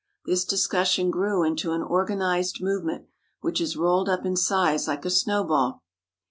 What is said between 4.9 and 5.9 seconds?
a snowball.